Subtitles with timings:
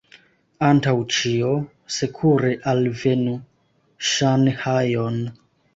[0.69, 1.51] Antaŭ ĉio,
[1.97, 3.39] sekure alvenu
[4.15, 5.25] Ŝanhajon.